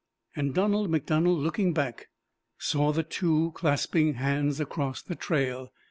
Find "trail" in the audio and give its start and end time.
5.13-5.69